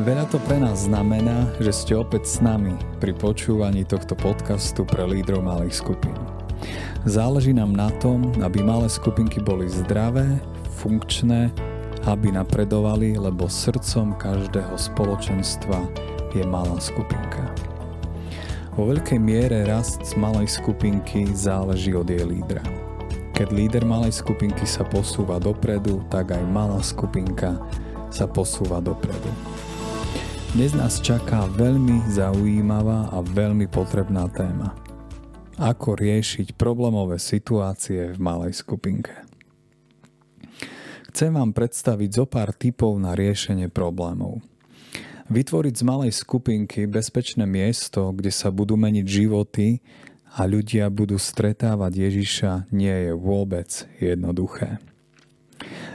Veľa 0.00 0.24
to 0.32 0.40
pre 0.48 0.56
nás 0.56 0.88
znamená, 0.88 1.52
že 1.60 1.68
ste 1.68 1.92
opäť 1.92 2.24
s 2.24 2.40
nami 2.40 2.72
pri 2.96 3.12
počúvaní 3.12 3.84
tohto 3.84 4.16
podcastu 4.16 4.88
pre 4.88 5.04
lídrov 5.04 5.44
malých 5.44 5.84
skupín. 5.84 6.16
Záleží 7.04 7.52
nám 7.52 7.76
na 7.76 7.92
tom, 8.00 8.32
aby 8.40 8.64
malé 8.64 8.88
skupinky 8.88 9.44
boli 9.44 9.68
zdravé, 9.68 10.40
funkčné, 10.80 11.52
aby 12.08 12.32
napredovali, 12.32 13.20
lebo 13.20 13.52
srdcom 13.52 14.16
každého 14.16 14.72
spoločenstva 14.80 15.84
je 16.32 16.40
malá 16.48 16.80
skupinka. 16.80 17.52
Vo 18.72 18.88
veľkej 18.88 19.20
miere 19.20 19.68
rast 19.68 20.00
z 20.08 20.16
malej 20.16 20.56
skupinky 20.56 21.28
záleží 21.36 21.92
od 21.92 22.08
jej 22.08 22.24
lídra. 22.24 22.64
Keď 23.36 23.52
líder 23.52 23.84
malej 23.84 24.24
skupinky 24.24 24.64
sa 24.64 24.88
posúva 24.88 25.36
dopredu, 25.36 26.00
tak 26.08 26.32
aj 26.32 26.40
malá 26.48 26.80
skupinka 26.80 27.60
sa 28.08 28.24
posúva 28.24 28.80
dopredu. 28.80 29.51
Dnes 30.52 30.76
nás 30.76 31.00
čaká 31.00 31.48
veľmi 31.48 32.12
zaujímavá 32.12 33.08
a 33.08 33.24
veľmi 33.24 33.72
potrebná 33.72 34.28
téma. 34.28 34.76
Ako 35.56 35.96
riešiť 35.96 36.60
problémové 36.60 37.16
situácie 37.16 38.12
v 38.12 38.18
malej 38.20 38.60
skupinke. 38.60 39.16
Chcem 41.08 41.32
vám 41.32 41.56
predstaviť 41.56 42.10
zo 42.12 42.28
pár 42.28 42.52
typov 42.52 43.00
na 43.00 43.16
riešenie 43.16 43.72
problémov. 43.72 44.44
Vytvoriť 45.32 45.72
z 45.72 45.84
malej 45.88 46.12
skupinky 46.12 46.84
bezpečné 46.84 47.48
miesto, 47.48 48.12
kde 48.12 48.28
sa 48.28 48.52
budú 48.52 48.76
meniť 48.76 49.06
životy 49.08 49.80
a 50.36 50.44
ľudia 50.44 50.92
budú 50.92 51.16
stretávať 51.16 52.12
Ježiša, 52.12 52.68
nie 52.76 53.08
je 53.08 53.16
vôbec 53.16 53.88
jednoduché. 53.96 54.91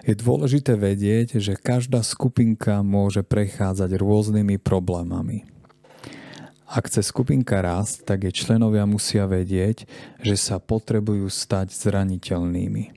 Je 0.07 0.15
dôležité 0.15 0.79
vedieť, 0.79 1.35
že 1.43 1.59
každá 1.59 1.99
skupinka 1.99 2.79
môže 2.79 3.27
prechádzať 3.27 3.91
rôznymi 3.99 4.55
problémami. 4.55 5.43
Ak 6.63 6.87
chce 6.87 7.03
skupinka 7.03 7.59
rásť, 7.59 8.07
tak 8.07 8.23
jej 8.23 8.31
členovia 8.31 8.87
musia 8.87 9.27
vedieť, 9.27 9.83
že 10.23 10.39
sa 10.39 10.63
potrebujú 10.63 11.27
stať 11.27 11.75
zraniteľnými. 11.75 12.95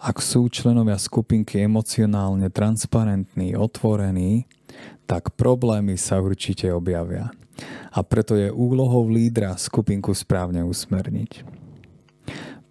Ak 0.00 0.24
sú 0.24 0.48
členovia 0.48 0.96
skupinky 0.96 1.60
emocionálne 1.60 2.48
transparentní, 2.48 3.52
otvorení, 3.52 4.48
tak 5.04 5.36
problémy 5.36 6.00
sa 6.00 6.24
určite 6.24 6.72
objavia. 6.72 7.28
A 7.92 8.00
preto 8.00 8.32
je 8.32 8.48
úlohou 8.48 9.12
lídra 9.12 9.60
skupinku 9.60 10.16
správne 10.16 10.64
usmerniť 10.64 11.65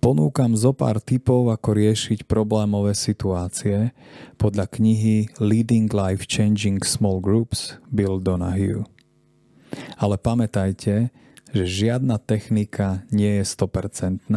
ponúkam 0.06 0.54
zo 0.54 0.70
pár 0.70 1.02
typov, 1.02 1.50
ako 1.50 1.82
riešiť 1.82 2.30
problémové 2.30 2.94
situácie 2.94 3.90
podľa 4.38 4.70
knihy 4.70 5.34
Leading 5.42 5.90
Life 5.90 6.30
Changing 6.30 6.86
Small 6.86 7.18
Groups 7.18 7.82
Bill 7.90 8.22
Donahue. 8.22 8.86
Ale 9.98 10.22
pamätajte, 10.22 11.10
že 11.50 11.66
žiadna 11.66 12.22
technika 12.22 13.02
nie 13.10 13.42
je 13.42 13.50
100%, 13.50 14.30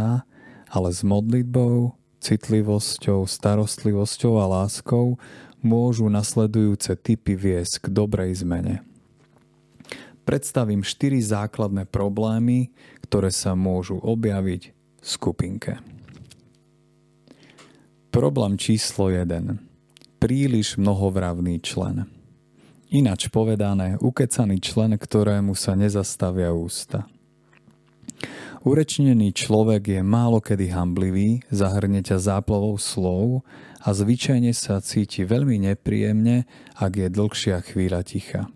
ale 0.73 0.89
s 0.89 1.05
modlitbou, 1.05 1.93
citlivosťou, 2.25 3.29
starostlivosťou 3.29 4.41
a 4.41 4.49
láskou 4.49 5.21
môžu 5.61 6.09
nasledujúce 6.09 6.97
typy 6.97 7.37
viesť 7.37 7.85
k 7.85 7.87
dobrej 7.93 8.41
zmene. 8.41 8.81
Predstavím 10.25 10.81
štyri 10.81 11.21
základné 11.21 11.85
problémy, 11.93 12.73
ktoré 13.05 13.29
sa 13.29 13.53
môžu 13.53 14.01
objaviť 14.01 14.78
skupinke. 15.03 15.79
Problém 18.11 18.59
číslo 18.59 19.13
1. 19.13 20.19
Príliš 20.19 20.81
mnohovravný 20.81 21.63
člen. 21.63 22.11
Ináč 22.89 23.29
povedané, 23.29 24.01
ukecaný 24.01 24.65
člen, 24.65 24.97
ktorému 24.97 25.53
sa 25.53 25.77
nezastavia 25.77 26.57
ústa. 26.57 27.05
Urečnený 28.67 29.31
človek 29.37 29.83
je 29.95 30.01
málo 30.03 30.43
kedy 30.43 30.75
hamblivý, 30.75 31.47
zahrne 31.53 32.03
ťa 32.03 32.19
záplavou 32.19 32.75
slov 32.81 33.47
a 33.85 33.95
zvyčajne 33.95 34.51
sa 34.51 34.83
cíti 34.83 35.23
veľmi 35.23 35.71
nepríjemne, 35.71 36.49
ak 36.75 36.93
je 36.97 37.07
dlhšia 37.07 37.63
chvíľa 37.63 38.03
ticha. 38.03 38.51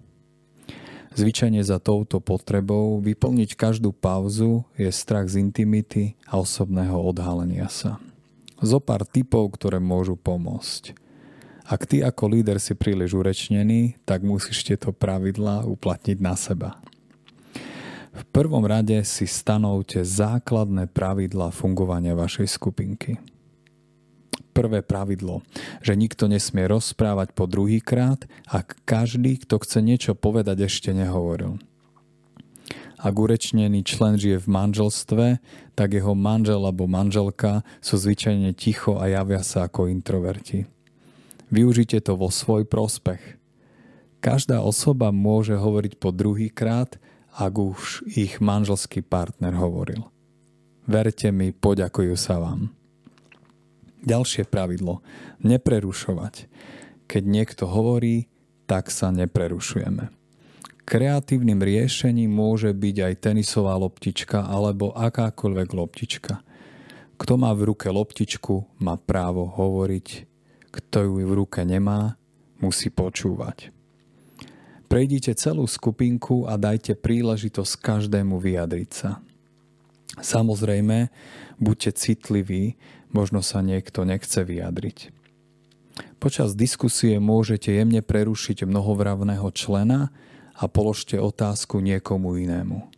Zvyčajne 1.13 1.61
za 1.61 1.77
touto 1.77 2.25
potrebou 2.25 2.97
vyplniť 3.05 3.53
každú 3.53 3.93
pauzu 3.93 4.65
je 4.81 4.89
strach 4.89 5.29
z 5.29 5.45
intimity 5.45 6.17
a 6.25 6.41
osobného 6.41 6.97
odhalenia 6.97 7.69
sa. 7.69 8.01
Zo 8.65 8.81
pár 8.81 9.05
typov, 9.05 9.53
ktoré 9.53 9.77
môžu 9.77 10.17
pomôcť. 10.17 10.97
Ak 11.69 11.85
ty 11.85 12.01
ako 12.01 12.33
líder 12.33 12.57
si 12.59 12.73
príliš 12.73 13.13
urečnený, 13.13 14.01
tak 14.09 14.25
musíš 14.25 14.65
tieto 14.65 14.91
pravidlá 14.91 15.69
uplatniť 15.69 16.19
na 16.19 16.35
seba. 16.35 16.81
V 18.13 18.23
prvom 18.29 18.65
rade 18.65 18.97
si 19.09 19.25
stanovte 19.25 20.05
základné 20.05 20.93
pravidlá 20.93 21.49
fungovania 21.53 22.13
vašej 22.13 22.49
skupinky 22.49 23.17
prvé 24.53 24.85
pravidlo, 24.85 25.41
že 25.81 25.97
nikto 25.97 26.29
nesmie 26.29 26.69
rozprávať 26.69 27.33
po 27.33 27.49
druhý 27.49 27.81
krát, 27.81 28.29
ak 28.47 28.85
každý, 28.85 29.41
kto 29.41 29.59
chce 29.65 29.81
niečo 29.81 30.13
povedať, 30.13 30.69
ešte 30.69 30.93
nehovoril. 30.93 31.57
Ak 33.03 33.19
urečnený 33.19 33.83
člen 33.83 34.15
žije 34.15 34.47
v 34.47 34.53
manželstve, 34.53 35.27
tak 35.75 35.89
jeho 35.91 36.15
manžel 36.15 36.63
alebo 36.63 36.87
manželka 36.87 37.67
sú 37.83 37.99
zvyčajne 37.99 38.55
ticho 38.55 38.95
a 39.03 39.11
javia 39.11 39.43
sa 39.43 39.67
ako 39.67 39.91
introverti. 39.91 40.71
Využite 41.51 41.99
to 41.99 42.15
vo 42.15 42.31
svoj 42.31 42.63
prospech. 42.63 43.43
Každá 44.23 44.63
osoba 44.63 45.11
môže 45.11 45.59
hovoriť 45.59 45.99
po 45.99 46.15
druhý 46.15 46.47
krát, 46.47 47.03
ak 47.35 47.53
už 47.59 48.07
ich 48.07 48.39
manželský 48.39 49.03
partner 49.03 49.51
hovoril. 49.59 50.07
Verte 50.87 51.35
mi, 51.35 51.51
poďakujú 51.51 52.15
sa 52.15 52.39
vám. 52.39 52.71
Ďalšie 54.03 54.51
pravidlo. 54.51 55.01
Neprerušovať. 55.43 56.51
Keď 57.07 57.23
niekto 57.23 57.71
hovorí, 57.71 58.27
tak 58.67 58.91
sa 58.91 59.15
neprerušujeme. 59.15 60.11
Kreatívnym 60.83 61.63
riešením 61.63 62.31
môže 62.31 62.75
byť 62.75 62.97
aj 62.99 63.15
tenisová 63.23 63.79
loptička 63.79 64.43
alebo 64.43 64.91
akákoľvek 64.99 65.69
loptička. 65.71 66.43
Kto 67.15 67.39
má 67.39 67.55
v 67.55 67.71
ruke 67.71 67.87
loptičku, 67.87 68.83
má 68.83 68.99
právo 68.99 69.47
hovoriť. 69.47 70.27
Kto 70.75 71.07
ju 71.07 71.13
v 71.23 71.33
ruke 71.39 71.63
nemá, 71.63 72.19
musí 72.59 72.91
počúvať. 72.91 73.71
Prejdite 74.91 75.33
celú 75.39 75.65
skupinku 75.71 76.51
a 76.51 76.59
dajte 76.59 76.99
príležitosť 76.99 77.73
každému 77.79 78.43
vyjadriť 78.43 78.91
sa. 78.91 79.23
Samozrejme, 80.21 81.09
buďte 81.57 81.97
citliví, 81.97 82.77
Možno 83.13 83.45
sa 83.45 83.61
niekto 83.61 84.09
nechce 84.09 84.41
vyjadriť. 84.41 85.13
Počas 86.17 86.57
diskusie 86.57 87.21
môžete 87.21 87.69
jemne 87.69 88.01
prerušiť 88.01 88.65
mnohovravného 88.65 89.49
člena 89.53 90.09
a 90.57 90.65
položte 90.65 91.21
otázku 91.21 91.85
niekomu 91.85 92.41
inému. 92.41 92.89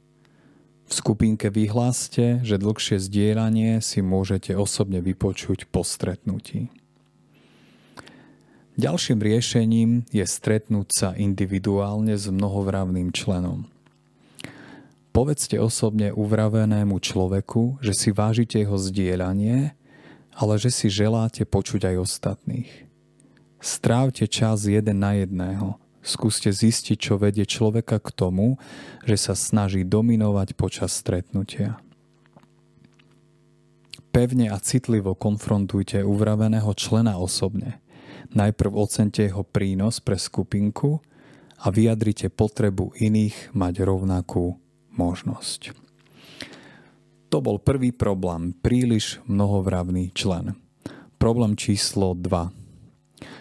V 0.85 0.93
skupinke 0.93 1.49
vyhláste, 1.49 2.45
že 2.45 2.61
dlhšie 2.61 3.01
zdieľanie 3.01 3.81
si 3.81 4.05
môžete 4.05 4.53
osobne 4.55 5.01
vypočuť 5.01 5.67
po 5.73 5.83
stretnutí. 5.83 6.71
Ďalším 8.75 9.19
riešením 9.23 9.91
je 10.11 10.27
stretnúť 10.27 10.89
sa 10.91 11.09
individuálne 11.15 12.19
s 12.19 12.27
mnohovravným 12.27 13.15
členom. 13.15 13.71
Povedzte 15.15 15.63
osobne 15.63 16.11
uvravenému 16.11 16.99
človeku, 16.99 17.79
že 17.79 17.95
si 17.95 18.11
vážite 18.11 18.59
jeho 18.59 18.75
zdieľanie 18.75 19.79
ale 20.35 20.59
že 20.59 20.71
si 20.71 20.91
želáte 20.91 21.47
počuť 21.47 21.95
aj 21.95 21.97
ostatných. 22.03 22.71
Strávte 23.65 24.29
čas 24.29 24.69
jeden 24.69 25.01
na 25.01 25.17
jedného. 25.17 25.81
Skúste 26.05 26.53
zistiť, 26.53 27.01
čo 27.01 27.17
vedie 27.17 27.49
človeka 27.49 27.97
k 27.97 28.13
tomu, 28.13 28.61
že 29.09 29.17
sa 29.17 29.33
snaží 29.33 29.89
dominovať 29.89 30.53
počas 30.53 30.93
stretnutia. 30.93 31.81
Pevne 34.13 34.53
a 34.53 34.61
citlivo 34.61 35.17
konfrontujte 35.17 36.05
uvraveného 36.05 36.71
člena 36.77 37.17
osobne. 37.17 37.81
Najprv 38.37 38.71
ocente 38.77 39.25
jeho 39.25 39.43
prínos 39.43 39.99
pre 39.99 40.21
skupinku 40.21 41.01
a 41.59 41.73
vyjadrite 41.73 42.29
potrebu 42.29 42.93
iných 43.01 43.57
mať 43.57 43.75
rovnakú 43.83 44.61
možnosť. 44.93 45.84
To 47.35 47.43
bol 47.43 47.59
prvý 47.59 47.91
problém, 47.91 48.55
príliš 48.55 49.19
mnohovravný 49.27 50.15
člen. 50.15 50.55
Problém 51.19 51.59
číslo 51.59 52.15
2. 52.15 52.55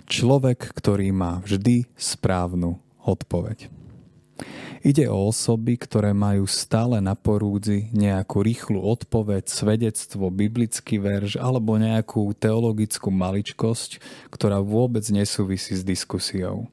Človek, 0.10 0.74
ktorý 0.74 1.14
má 1.14 1.46
vždy 1.46 1.86
správnu 1.94 2.82
odpoveď. 3.06 3.70
Ide 4.82 5.06
o 5.14 5.30
osoby, 5.30 5.78
ktoré 5.78 6.10
majú 6.10 6.50
stále 6.50 6.98
na 7.06 7.14
porúdzi 7.14 7.94
nejakú 7.94 8.42
rýchlu 8.42 8.82
odpoveď, 8.82 9.46
svedectvo, 9.46 10.34
biblický 10.34 10.98
verš 10.98 11.38
alebo 11.38 11.78
nejakú 11.78 12.34
teologickú 12.34 13.14
maličkosť, 13.14 14.02
ktorá 14.34 14.58
vôbec 14.58 15.06
nesúvisí 15.14 15.78
s 15.78 15.86
diskusiou. 15.86 16.66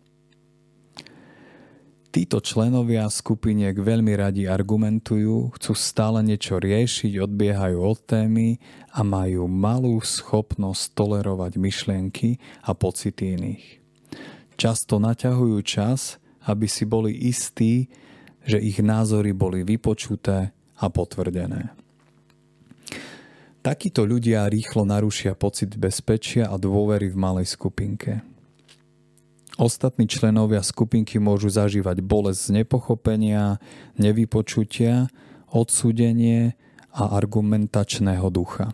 Títo 2.11 2.43
členovia 2.43 3.07
skupiniek 3.07 3.71
veľmi 3.79 4.19
radi 4.19 4.51
argumentujú, 4.51 5.55
chcú 5.55 5.73
stále 5.79 6.19
niečo 6.27 6.59
riešiť, 6.59 7.23
odbiehajú 7.23 7.79
od 7.79 8.03
témy 8.03 8.59
a 8.91 9.07
majú 9.07 9.47
malú 9.47 9.95
schopnosť 10.03 10.99
tolerovať 10.99 11.55
myšlienky 11.55 12.43
a 12.67 12.75
pocity 12.75 13.39
iných. 13.39 13.67
Často 14.59 14.99
naťahujú 14.99 15.63
čas, 15.63 16.19
aby 16.51 16.67
si 16.67 16.83
boli 16.83 17.15
istí, 17.15 17.87
že 18.43 18.59
ich 18.59 18.83
názory 18.83 19.31
boli 19.31 19.63
vypočuté 19.63 20.51
a 20.83 20.87
potvrdené. 20.91 21.71
Takíto 23.63 24.03
ľudia 24.03 24.51
rýchlo 24.51 24.83
narušia 24.83 25.39
pocit 25.39 25.79
bezpečia 25.79 26.51
a 26.51 26.59
dôvery 26.59 27.07
v 27.07 27.21
malej 27.23 27.55
skupinke. 27.55 28.25
Ostatní 29.61 30.09
členovia 30.09 30.65
skupinky 30.65 31.21
môžu 31.21 31.53
zažívať 31.53 32.01
bolesť 32.01 32.41
z 32.49 32.51
nepochopenia, 32.65 33.61
nevypočutia, 34.01 35.13
odsúdenie 35.53 36.57
a 36.97 37.13
argumentačného 37.21 38.25
ducha. 38.33 38.73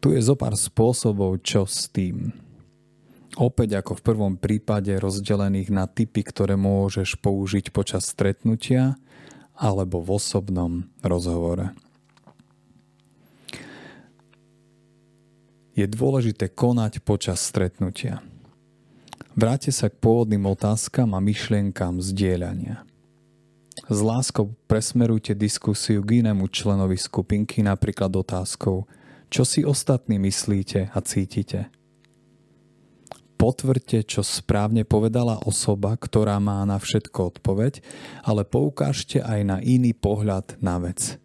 Tu 0.00 0.16
je 0.16 0.20
zo 0.24 0.32
pár 0.32 0.56
spôsobov, 0.56 1.44
čo 1.44 1.68
s 1.68 1.92
tým. 1.92 2.32
Opäť 3.36 3.84
ako 3.84 4.00
v 4.00 4.04
prvom 4.08 4.34
prípade 4.40 4.96
rozdelených 4.96 5.68
na 5.68 5.84
typy, 5.84 6.24
ktoré 6.24 6.56
môžeš 6.56 7.20
použiť 7.20 7.68
počas 7.68 8.08
stretnutia 8.08 8.96
alebo 9.60 10.00
v 10.00 10.16
osobnom 10.16 10.88
rozhovore. 11.04 11.76
Je 15.76 15.84
dôležité 15.84 16.48
konať 16.48 17.04
počas 17.04 17.44
stretnutia. 17.44 18.24
Vráte 19.38 19.70
sa 19.70 19.86
k 19.86 19.98
pôvodným 19.98 20.42
otázkam 20.50 21.14
a 21.14 21.22
myšlienkam 21.22 22.02
zdieľania. 22.02 22.82
S 23.86 23.98
láskou 24.02 24.54
presmerujte 24.66 25.34
diskusiu 25.34 26.02
k 26.02 26.22
inému 26.22 26.50
členovi 26.50 26.98
skupinky 26.98 27.62
napríklad 27.62 28.10
otázkou, 28.10 28.86
čo 29.30 29.42
si 29.46 29.62
ostatní 29.62 30.18
myslíte 30.18 30.90
a 30.90 30.98
cítite. 31.02 31.70
Potvrďte, 33.40 34.04
čo 34.04 34.20
správne 34.20 34.84
povedala 34.84 35.40
osoba, 35.48 35.96
ktorá 35.96 36.36
má 36.42 36.60
na 36.68 36.76
všetko 36.76 37.38
odpoveď, 37.38 37.80
ale 38.20 38.44
poukážte 38.44 39.24
aj 39.24 39.40
na 39.46 39.56
iný 39.64 39.96
pohľad 39.96 40.60
na 40.60 40.76
vec. 40.76 41.16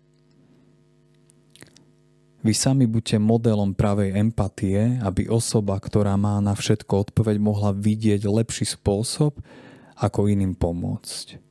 Vy 2.46 2.54
sami 2.54 2.86
buďte 2.86 3.18
modelom 3.18 3.74
pravej 3.74 4.22
empatie, 4.22 5.02
aby 5.02 5.26
osoba, 5.26 5.82
ktorá 5.82 6.14
má 6.14 6.38
na 6.46 6.54
všetko 6.54 7.10
odpoveď, 7.10 7.42
mohla 7.42 7.74
vidieť 7.74 8.22
lepší 8.30 8.70
spôsob, 8.70 9.42
ako 9.98 10.30
iným 10.30 10.54
pomôcť. 10.54 11.42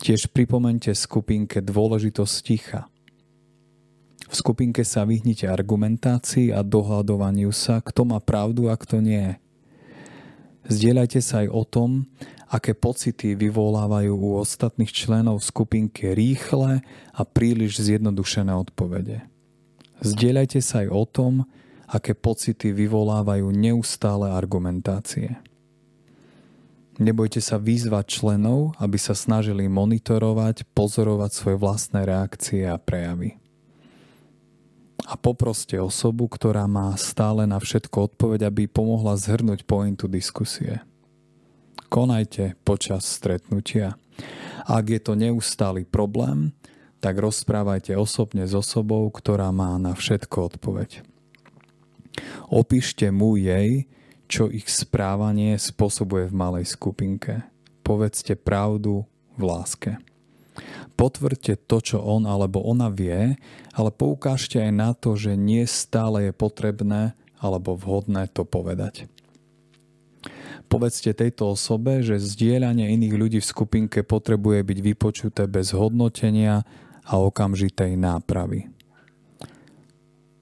Tiež 0.00 0.32
pripomente 0.32 0.88
skupinke 0.96 1.60
dôležitosť 1.60 2.34
ticha. 2.40 2.88
V 4.28 4.34
skupinke 4.34 4.80
sa 4.80 5.04
vyhnite 5.04 5.44
argumentácii 5.44 6.48
a 6.48 6.64
dohľadovaniu 6.64 7.52
sa, 7.52 7.84
kto 7.84 8.08
má 8.08 8.24
pravdu 8.24 8.72
a 8.72 8.80
kto 8.80 9.04
nie. 9.04 9.36
Zdieľajte 10.72 11.20
sa 11.20 11.44
aj 11.44 11.48
o 11.52 11.62
tom, 11.68 12.08
aké 12.48 12.72
pocity 12.72 13.36
vyvolávajú 13.36 14.12
u 14.16 14.40
ostatných 14.40 14.88
členov 14.88 15.44
skupinky 15.44 16.16
rýchle 16.16 16.80
a 17.12 17.20
príliš 17.28 17.76
zjednodušené 17.84 18.56
odpovede. 18.56 19.28
Zdieľajte 20.00 20.60
sa 20.64 20.80
aj 20.84 20.88
o 20.88 21.04
tom, 21.04 21.32
aké 21.84 22.16
pocity 22.16 22.72
vyvolávajú 22.72 23.52
neustále 23.52 24.32
argumentácie. 24.32 25.36
Nebojte 26.98 27.38
sa 27.38 27.60
vyzvať 27.62 28.04
členov, 28.10 28.74
aby 28.80 28.98
sa 28.98 29.14
snažili 29.14 29.70
monitorovať, 29.70 30.66
pozorovať 30.74 31.30
svoje 31.30 31.56
vlastné 31.60 32.02
reakcie 32.02 32.66
a 32.66 32.74
prejavy. 32.74 33.38
A 35.06 35.14
poproste 35.14 35.78
osobu, 35.78 36.26
ktorá 36.26 36.66
má 36.66 36.90
stále 36.98 37.46
na 37.46 37.62
všetko 37.62 38.12
odpoveď, 38.12 38.50
aby 38.50 38.66
pomohla 38.66 39.14
zhrnúť 39.14 39.62
pointu 39.62 40.10
diskusie 40.10 40.82
konajte 41.88 42.54
počas 42.62 43.08
stretnutia. 43.08 43.96
Ak 44.68 44.88
je 44.92 45.00
to 45.00 45.16
neustály 45.16 45.88
problém, 45.88 46.52
tak 46.98 47.16
rozprávajte 47.18 47.94
osobne 47.94 48.44
s 48.44 48.54
osobou, 48.54 49.08
ktorá 49.08 49.48
má 49.54 49.78
na 49.80 49.94
všetko 49.94 50.54
odpoveď. 50.54 51.02
Opíšte 52.50 53.08
mu 53.14 53.38
jej, 53.38 53.86
čo 54.28 54.50
ich 54.52 54.68
správanie 54.68 55.56
spôsobuje 55.56 56.28
v 56.28 56.34
malej 56.36 56.66
skupinke. 56.68 57.46
Povedzte 57.80 58.36
pravdu 58.36 59.08
v 59.38 59.42
láske. 59.46 59.92
Potvrďte 60.98 61.54
to, 61.70 61.78
čo 61.78 61.98
on 62.02 62.26
alebo 62.26 62.58
ona 62.66 62.90
vie, 62.90 63.38
ale 63.72 63.90
poukážte 63.94 64.58
aj 64.58 64.72
na 64.74 64.90
to, 64.92 65.14
že 65.14 65.38
nie 65.38 65.62
stále 65.64 66.28
je 66.28 66.32
potrebné 66.34 67.14
alebo 67.38 67.78
vhodné 67.78 68.26
to 68.34 68.42
povedať. 68.42 69.06
Povedzte 70.68 71.16
tejto 71.16 71.56
osobe, 71.56 72.04
že 72.04 72.20
zdieľanie 72.20 72.92
iných 72.92 73.14
ľudí 73.14 73.38
v 73.40 73.50
skupinke 73.50 74.04
potrebuje 74.04 74.60
byť 74.64 74.78
vypočuté 74.84 75.42
bez 75.48 75.72
hodnotenia 75.72 76.66
a 77.08 77.14
okamžitej 77.16 77.96
nápravy. 77.96 78.68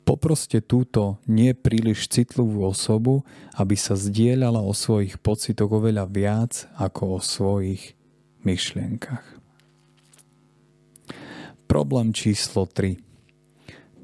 Poproste 0.06 0.62
túto 0.62 1.18
nie 1.26 1.50
príliš 1.50 2.06
citlivú 2.06 2.62
osobu, 2.62 3.26
aby 3.58 3.74
sa 3.74 3.98
zdieľala 3.98 4.62
o 4.62 4.70
svojich 4.70 5.18
pocitoch 5.18 5.66
oveľa 5.66 6.06
viac 6.06 6.70
ako 6.78 7.18
o 7.18 7.20
svojich 7.22 7.98
myšlienkach. 8.46 9.26
Problém 11.66 12.14
číslo 12.14 12.70
3. 12.70 13.02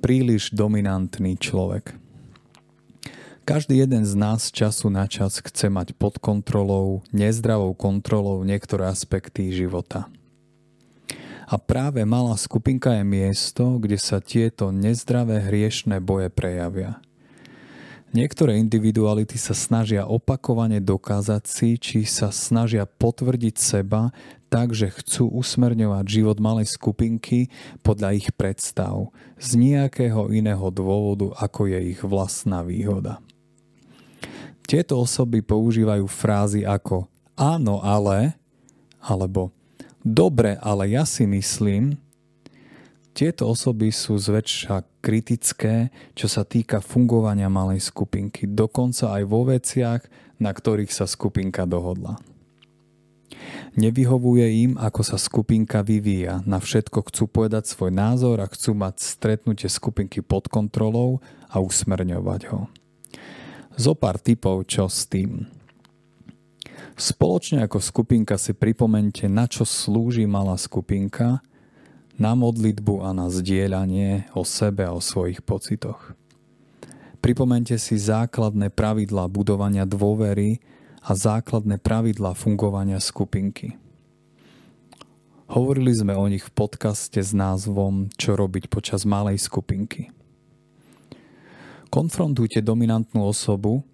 Príliš 0.03 0.51
dominantný 0.51 1.39
človek. 1.39 2.02
Každý 3.43 3.83
jeden 3.83 4.07
z 4.07 4.15
nás 4.15 4.55
času 4.55 4.87
na 4.87 5.11
čas 5.11 5.43
chce 5.43 5.67
mať 5.67 5.99
pod 5.99 6.23
kontrolou, 6.23 7.03
nezdravou 7.11 7.75
kontrolou 7.75 8.47
niektoré 8.47 8.87
aspekty 8.87 9.51
života. 9.51 10.07
A 11.51 11.59
práve 11.59 12.07
malá 12.07 12.39
skupinka 12.39 12.95
je 12.95 13.03
miesto, 13.03 13.83
kde 13.83 13.99
sa 13.99 14.23
tieto 14.23 14.71
nezdravé 14.71 15.43
hriešné 15.43 15.99
boje 15.99 16.31
prejavia. 16.31 17.03
Niektoré 18.15 18.63
individuality 18.63 19.35
sa 19.35 19.59
snažia 19.59 20.07
opakovane 20.07 20.79
dokázať 20.79 21.43
si, 21.43 21.69
či 21.83 21.99
sa 22.07 22.31
snažia 22.31 22.87
potvrdiť 22.87 23.55
seba 23.59 24.15
tak, 24.53 24.77
že 24.77 24.93
chcú 24.93 25.33
usmerňovať 25.33 26.05
život 26.05 26.37
malej 26.37 26.69
skupinky 26.69 27.49
podľa 27.81 28.21
ich 28.21 28.29
predstav, 28.37 29.09
z 29.41 29.57
nejakého 29.57 30.29
iného 30.29 30.69
dôvodu, 30.69 31.33
ako 31.41 31.73
je 31.73 31.97
ich 31.97 32.01
vlastná 32.05 32.61
výhoda. 32.61 33.25
Tieto 34.69 35.01
osoby 35.01 35.41
používajú 35.41 36.05
frázy 36.05 36.69
ako 36.69 37.09
áno, 37.33 37.81
ale, 37.81 38.37
alebo 39.01 39.49
dobre, 40.05 40.61
ale 40.61 40.93
ja 40.93 41.09
si 41.09 41.25
myslím, 41.25 41.97
tieto 43.17 43.49
osoby 43.49 43.89
sú 43.89 44.21
zväčša 44.21 44.85
kritické, 45.01 45.89
čo 46.13 46.29
sa 46.29 46.45
týka 46.45 46.85
fungovania 46.85 47.49
malej 47.49 47.89
skupinky, 47.89 48.49
dokonca 48.49 49.17
aj 49.17 49.23
vo 49.29 49.49
veciach, 49.49 50.01
na 50.41 50.53
ktorých 50.53 50.93
sa 50.93 51.09
skupinka 51.09 51.65
dohodla. 51.65 52.21
Nevyhovuje 53.73 54.47
im, 54.69 54.73
ako 54.77 55.01
sa 55.01 55.17
skupinka 55.17 55.81
vyvíja. 55.81 56.45
Na 56.45 56.61
všetko 56.61 57.09
chcú 57.09 57.25
povedať 57.29 57.69
svoj 57.69 57.93
názor 57.93 58.41
a 58.45 58.51
chcú 58.51 58.77
mať 58.77 59.01
stretnutie 59.01 59.69
skupinky 59.73 60.21
pod 60.21 60.49
kontrolou 60.53 61.25
a 61.49 61.61
usmerňovať 61.61 62.41
ho. 62.53 62.69
Zo 63.77 63.97
pár 63.97 64.21
typov, 64.21 64.69
čo 64.69 64.89
s 64.89 65.09
tým. 65.09 65.49
Spoločne 66.93 67.65
ako 67.65 67.81
skupinka 67.81 68.37
si 68.37 68.53
pripomente, 68.53 69.25
na 69.25 69.49
čo 69.49 69.65
slúži 69.65 70.29
malá 70.29 70.61
skupinka, 70.61 71.41
na 72.21 72.37
modlitbu 72.37 73.01
a 73.01 73.17
na 73.17 73.33
zdieľanie 73.33 74.29
o 74.37 74.45
sebe 74.45 74.85
a 74.85 74.93
o 74.93 75.01
svojich 75.01 75.41
pocitoch. 75.41 76.13
Pripomente 77.25 77.79
si 77.81 77.97
základné 77.97 78.75
pravidlá 78.75 79.31
budovania 79.31 79.89
dôvery 79.89 80.61
a 81.03 81.11
základné 81.13 81.83
pravidlá 81.83 82.39
fungovania 82.39 83.03
skupinky. 83.03 83.75
Hovorili 85.53 85.93
sme 85.93 86.17
o 86.17 86.25
nich 86.31 86.49
v 86.49 86.55
podcaste 86.55 87.21
s 87.21 87.37
názvom 87.37 88.09
Čo 88.17 88.39
robiť 88.39 88.73
počas 88.73 89.05
malej 89.05 89.43
skupinky. 89.43 90.09
Konfrontujte 91.93 92.65
dominantnú 92.65 93.21
osobu 93.29 93.85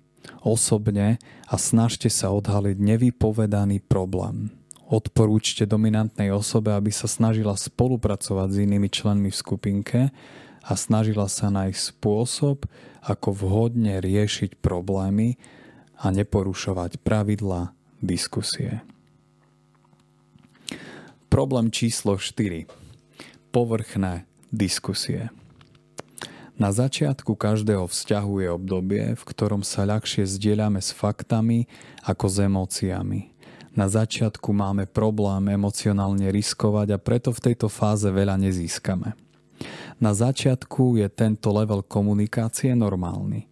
osobne 0.45 1.19
a 1.49 1.55
snažte 1.59 2.07
sa 2.13 2.31
odhaliť 2.31 2.79
nevypovedaný 2.79 3.83
problém. 3.83 4.55
Odporúčte 4.89 5.69
dominantnej 5.69 6.33
osobe, 6.33 6.73
aby 6.73 6.89
sa 6.89 7.11
snažila 7.11 7.59
spolupracovať 7.59 8.49
s 8.49 8.63
inými 8.65 8.89
členmi 8.89 9.29
v 9.29 9.37
skupinke 9.37 10.01
a 10.65 10.73
snažila 10.77 11.29
sa 11.29 11.53
nájsť 11.53 11.81
spôsob, 11.97 12.65
ako 13.05 13.29
vhodne 13.37 14.01
riešiť 14.01 14.61
problémy 14.61 15.37
a 15.99 16.07
neporušovať 16.15 17.03
pravidla 17.03 17.75
diskusie. 17.99 18.87
Problém 21.29 21.69
číslo 21.69 22.17
4. 22.17 22.71
Povrchné 23.51 24.25
diskusie. 24.55 25.29
Na 26.59 26.75
začiatku 26.75 27.39
každého 27.39 27.87
vzťahu 27.87 28.33
je 28.43 28.49
obdobie, 28.51 29.05
v 29.15 29.23
ktorom 29.23 29.63
sa 29.63 29.87
ľahšie 29.87 30.27
zdieľame 30.27 30.83
s 30.83 30.91
faktami 30.91 31.71
ako 32.03 32.27
s 32.27 32.37
emóciami. 32.43 33.21
Na 33.79 33.87
začiatku 33.87 34.51
máme 34.51 34.91
problém 34.91 35.55
emocionálne 35.55 36.35
riskovať 36.35 36.89
a 36.95 36.99
preto 36.99 37.31
v 37.31 37.43
tejto 37.51 37.71
fáze 37.71 38.11
veľa 38.11 38.35
nezískame. 38.35 39.15
Na 39.99 40.15
začiatku 40.15 40.99
je 40.99 41.07
tento 41.11 41.51
level 41.51 41.83
komunikácie 41.83 42.75
normálny. 42.75 43.48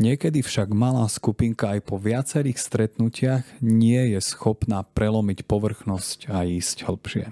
Niekedy 0.00 0.40
však 0.40 0.72
malá 0.72 1.04
skupinka 1.12 1.76
aj 1.76 1.84
po 1.84 2.00
viacerých 2.00 2.56
stretnutiach 2.56 3.44
nie 3.60 4.16
je 4.16 4.20
schopná 4.24 4.80
prelomiť 4.80 5.44
povrchnosť 5.44 6.32
a 6.32 6.48
ísť 6.48 6.88
hlbšie. 6.88 7.28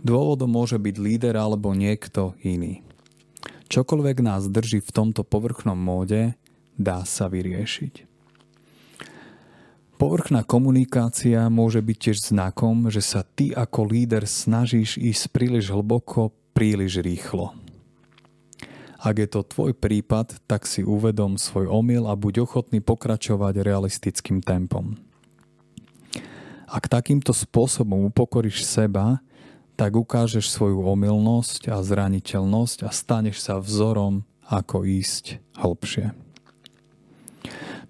Dôvodom 0.00 0.48
môže 0.48 0.80
byť 0.80 0.96
líder 0.96 1.36
alebo 1.36 1.76
niekto 1.76 2.32
iný. 2.40 2.80
Čokoľvek 3.68 4.24
nás 4.24 4.48
drží 4.48 4.80
v 4.80 4.94
tomto 4.96 5.28
povrchnom 5.28 5.76
móde, 5.76 6.32
dá 6.80 7.04
sa 7.04 7.28
vyriešiť. 7.28 8.08
Povrchná 10.00 10.46
komunikácia 10.48 11.52
môže 11.52 11.84
byť 11.84 11.96
tiež 12.00 12.18
znakom, 12.32 12.88
že 12.88 13.04
sa 13.04 13.26
ty 13.26 13.52
ako 13.52 13.92
líder 13.92 14.24
snažíš 14.24 14.96
ísť 14.96 15.36
príliš 15.36 15.68
hlboko, 15.74 16.32
príliš 16.56 17.04
rýchlo. 17.04 17.57
Ak 18.98 19.22
je 19.22 19.30
to 19.30 19.46
tvoj 19.46 19.78
prípad, 19.78 20.42
tak 20.50 20.66
si 20.66 20.82
uvedom 20.82 21.38
svoj 21.38 21.70
omyl 21.70 22.10
a 22.10 22.18
buď 22.18 22.42
ochotný 22.42 22.82
pokračovať 22.82 23.62
realistickým 23.62 24.42
tempom. 24.42 24.98
Ak 26.66 26.90
takýmto 26.90 27.30
spôsobom 27.30 28.10
upokoríš 28.10 28.66
seba, 28.66 29.22
tak 29.78 29.94
ukážeš 29.94 30.50
svoju 30.50 30.82
omylnosť 30.82 31.70
a 31.70 31.78
zraniteľnosť 31.78 32.84
a 32.84 32.90
staneš 32.90 33.46
sa 33.46 33.62
vzorom, 33.62 34.26
ako 34.50 34.82
ísť 34.82 35.38
hlbšie. 35.54 36.10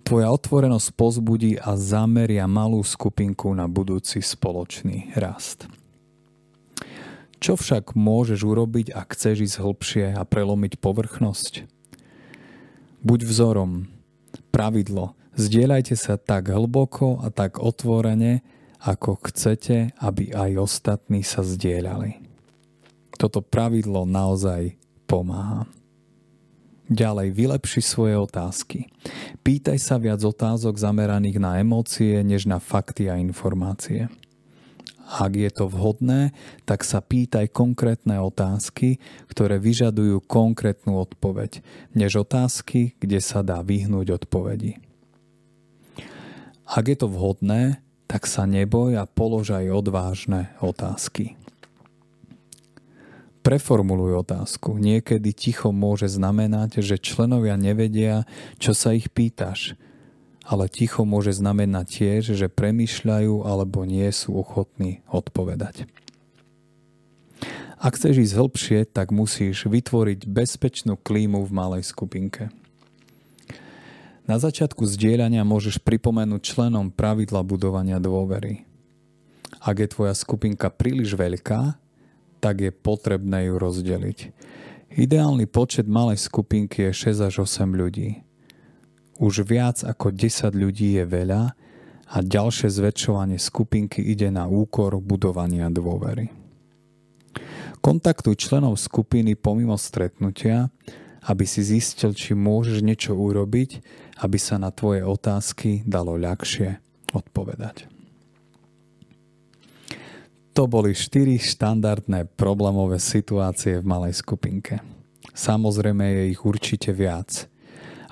Tvoja 0.05 0.29
otvorenosť 0.29 0.89
pozbudí 0.93 1.57
a 1.57 1.77
zameria 1.81 2.45
malú 2.45 2.85
skupinku 2.85 3.53
na 3.57 3.65
budúci 3.65 4.21
spoločný 4.21 5.17
rast. 5.17 5.69
Čo 7.39 7.55
však 7.55 7.95
môžeš 7.95 8.43
urobiť, 8.43 8.91
ak 8.91 9.15
chceš 9.15 9.47
ísť 9.47 9.63
hlbšie 9.63 10.07
a 10.19 10.23
prelomiť 10.27 10.83
povrchnosť? 10.83 11.67
Buď 13.07 13.21
vzorom. 13.27 13.87
Pravidlo. 14.51 15.15
Zdieľajte 15.39 15.95
sa 15.95 16.19
tak 16.19 16.51
hlboko 16.51 17.23
a 17.23 17.31
tak 17.31 17.63
otvorene, 17.63 18.43
ako 18.83 19.23
chcete, 19.31 19.95
aby 20.03 20.35
aj 20.35 20.51
ostatní 20.59 21.23
sa 21.23 21.47
zdieľali. 21.47 22.19
Toto 23.15 23.39
pravidlo 23.43 24.03
naozaj 24.03 24.75
pomáha. 25.07 25.67
Ďalej, 26.89 27.37
vylepši 27.37 27.83
svoje 27.85 28.17
otázky. 28.17 28.89
Pýtaj 29.45 29.77
sa 29.77 30.01
viac 30.01 30.25
otázok 30.25 30.75
zameraných 30.81 31.37
na 31.37 31.61
emócie, 31.61 32.25
než 32.25 32.49
na 32.49 32.57
fakty 32.59 33.13
a 33.13 33.21
informácie. 33.21 34.09
Ak 35.09 35.33
je 35.33 35.49
to 35.49 35.73
vhodné, 35.73 36.37
tak 36.69 36.85
sa 36.85 37.01
pýtaj 37.01 37.49
konkrétne 37.49 38.21
otázky, 38.21 39.01
ktoré 39.33 39.57
vyžadujú 39.57 40.21
konkrétnu 40.29 41.01
odpoveď, 41.01 41.65
než 41.97 42.29
otázky, 42.29 42.93
kde 43.01 43.25
sa 43.25 43.41
dá 43.41 43.65
vyhnúť 43.65 44.21
odpovedi. 44.21 44.77
Ak 46.69 46.93
je 46.93 46.97
to 47.01 47.09
vhodné, 47.09 47.81
tak 48.05 48.29
sa 48.29 48.45
neboj 48.45 49.01
a 49.01 49.09
polož 49.09 49.57
aj 49.57 49.73
odvážne 49.73 50.53
otázky. 50.61 51.41
Preformuluj 53.41 54.29
otázku. 54.29 54.77
Niekedy 54.77 55.33
ticho 55.33 55.73
môže 55.73 56.13
znamenať, 56.13 56.85
že 56.85 57.01
členovia 57.01 57.57
nevedia, 57.57 58.29
čo 58.61 58.77
sa 58.77 58.93
ich 58.93 59.09
pýtaš– 59.09 59.73
ale 60.49 60.65
ticho 60.73 61.05
môže 61.05 61.37
znamenať 61.37 61.87
tiež, 61.93 62.23
že 62.33 62.49
premyšľajú 62.49 63.45
alebo 63.45 63.85
nie 63.85 64.09
sú 64.09 64.33
ochotní 64.41 65.05
odpovedať. 65.13 65.85
Ak 67.79 68.01
chceš 68.01 68.33
ísť 68.33 68.35
hĺbšie, 68.35 68.79
tak 68.91 69.13
musíš 69.13 69.69
vytvoriť 69.69 70.25
bezpečnú 70.27 70.97
klímu 70.99 71.45
v 71.45 71.51
malej 71.53 71.85
skupinke. 71.87 72.49
Na 74.27 74.41
začiatku 74.41 74.83
zdieľania 74.89 75.45
môžeš 75.47 75.79
pripomenúť 75.85 76.43
členom 76.43 76.91
pravidla 76.91 77.45
budovania 77.45 78.01
dôvery. 78.03 78.65
Ak 79.63 79.79
je 79.79 79.89
tvoja 79.89 80.17
skupinka 80.17 80.73
príliš 80.73 81.15
veľká, 81.15 81.77
tak 82.43 82.65
je 82.65 82.73
potrebné 82.73 83.53
ju 83.53 83.55
rozdeliť. 83.61 84.19
Ideálny 84.97 85.47
počet 85.47 85.87
malej 85.87 86.25
skupinky 86.25 86.91
je 86.91 87.15
6 87.15 87.29
až 87.31 87.35
8 87.47 87.79
ľudí. 87.79 88.28
Už 89.19 89.43
viac 89.43 89.83
ako 89.83 90.15
10 90.15 90.55
ľudí 90.55 90.95
je 90.95 91.03
veľa 91.03 91.43
a 92.09 92.17
ďalšie 92.23 92.71
zväčšovanie 92.71 93.37
skupinky 93.37 93.99
ide 93.99 94.31
na 94.31 94.47
úkor 94.47 95.03
budovania 95.03 95.67
dôvery. 95.67 96.31
Kontaktuj 97.83 98.39
členov 98.39 98.79
skupiny 98.79 99.35
pomimo 99.35 99.75
stretnutia, 99.75 100.71
aby 101.27 101.45
si 101.45 101.67
zistil, 101.67 102.15
či 102.15 102.39
môžeš 102.39 102.79
niečo 102.81 103.19
urobiť, 103.19 103.83
aby 104.23 104.39
sa 104.39 104.57
na 104.57 104.71
tvoje 104.71 105.03
otázky 105.03 105.83
dalo 105.83 106.15
ľahšie 106.15 106.79
odpovedať. 107.11 107.91
To 110.55 110.67
boli 110.67 110.95
štyri 110.95 111.39
štandardné 111.39 112.35
problémové 112.39 112.99
situácie 113.03 113.79
v 113.79 113.87
malej 113.87 114.15
skupinke. 114.19 114.79
Samozrejme 115.35 116.07
je 116.07 116.23
ich 116.31 116.43
určite 116.47 116.95
viac– 116.95 117.31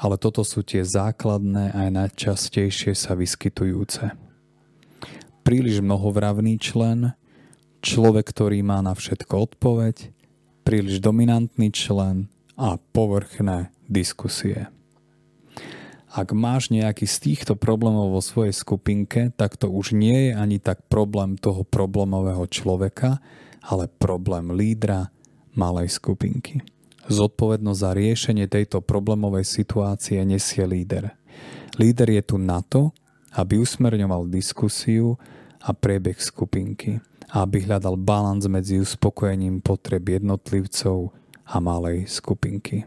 ale 0.06 0.22
toto 0.22 0.46
sú 0.46 0.62
tie 0.62 0.86
základné 0.86 1.75
aj 1.75 1.88
najčastejšie 1.90 2.94
sa 2.94 3.18
vyskytujúce. 3.18 4.14
Príliš 5.42 5.82
mnohovravný 5.82 6.62
člen, 6.62 7.18
človek, 7.82 8.30
ktorý 8.30 8.62
má 8.62 8.78
na 8.86 8.94
všetko 8.94 9.50
odpoveď, 9.50 10.14
príliš 10.62 11.02
dominantný 11.02 11.75
člen 11.75 12.30
a 12.54 12.78
povrchné 12.78 13.75
diskusie. 13.90 14.70
Ak 16.14 16.30
máš 16.30 16.70
nejaký 16.70 17.02
z 17.10 17.16
týchto 17.26 17.58
problémov 17.58 18.14
vo 18.14 18.22
svojej 18.22 18.54
skupinke, 18.54 19.34
tak 19.34 19.58
to 19.58 19.66
už 19.66 19.90
nie 19.90 20.30
je 20.30 20.32
ani 20.38 20.62
tak 20.62 20.86
problém 20.86 21.34
toho 21.34 21.66
problémového 21.66 22.46
človeka, 22.46 23.18
ale 23.58 23.90
problém 23.90 24.54
lídra 24.54 25.10
malej 25.58 25.90
skupinky. 25.98 26.62
Zodpovednosť 27.06 27.80
za 27.80 27.90
riešenie 27.94 28.46
tejto 28.50 28.82
problémovej 28.82 29.46
situácie 29.46 30.18
nesie 30.26 30.66
líder. 30.66 31.14
Líder 31.78 32.08
je 32.18 32.22
tu 32.22 32.36
na 32.40 32.64
to, 32.66 32.90
aby 33.36 33.60
usmerňoval 33.60 34.26
diskusiu 34.32 35.20
a 35.62 35.70
priebeh 35.76 36.18
skupinky 36.18 36.98
aby 37.34 37.66
hľadal 37.66 37.98
balans 37.98 38.46
medzi 38.46 38.78
uspokojením 38.78 39.58
potreb 39.58 40.06
jednotlivcov 40.06 41.10
a 41.46 41.56
malej 41.58 42.06
skupinky. 42.06 42.86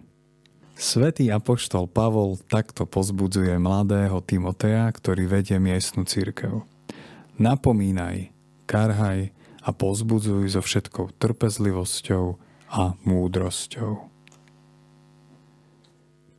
Svetý 0.79 1.27
apoštol 1.27 1.91
Pavol 1.91 2.39
takto 2.47 2.87
pozbudzuje 2.87 3.51
mladého 3.59 4.23
Timotea, 4.23 4.87
ktorý 4.87 5.27
vedie 5.27 5.59
miestnu 5.59 6.07
církev. 6.07 6.63
Napomínaj, 7.35 8.31
karhaj 8.63 9.35
a 9.59 9.69
pozbudzuj 9.75 10.55
so 10.55 10.63
všetkou 10.63 11.19
trpezlivosťou 11.19 12.25
a 12.71 12.95
múdrosťou. 13.03 14.08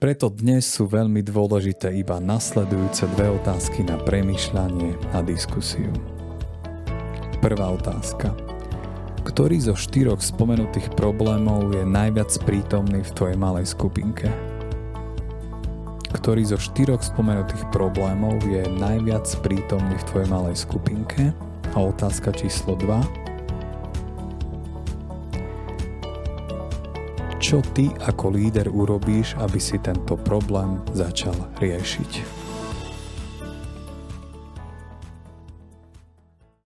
Preto 0.01 0.33
dnes 0.33 0.65
sú 0.65 0.89
veľmi 0.89 1.21
dôležité 1.21 1.93
iba 1.93 2.17
nasledujúce 2.25 3.05
dve 3.21 3.37
otázky 3.37 3.85
na 3.85 4.01
premyšľanie 4.01 4.97
a 5.13 5.21
diskusiu. 5.21 5.93
Prvá 7.45 7.77
otázka. 7.77 8.33
Ktorý 9.29 9.61
zo 9.61 9.77
štyroch 9.77 10.25
spomenutých 10.25 10.89
problémov 10.97 11.77
je 11.77 11.85
najviac 11.85 12.33
prítomný 12.49 13.05
v 13.05 13.13
tvojej 13.13 13.37
malej 13.37 13.77
skupinke? 13.77 14.33
Ktorý 16.17 16.49
zo 16.49 16.57
štyroch 16.57 17.05
spomenutých 17.05 17.69
problémov 17.69 18.41
je 18.49 18.65
najviac 18.81 19.29
prítomný 19.45 20.01
v 20.01 20.07
tvojej 20.09 20.29
malej 20.33 20.65
skupinke? 20.65 21.37
A 21.77 21.79
otázka 21.79 22.33
číslo 22.33 22.73
2 22.73 23.20
čo 27.51 27.59
ty 27.75 27.91
ako 28.07 28.31
líder 28.31 28.71
urobíš, 28.71 29.35
aby 29.43 29.59
si 29.59 29.75
tento 29.83 30.15
problém 30.15 30.79
začal 30.95 31.35
riešiť. 31.59 32.40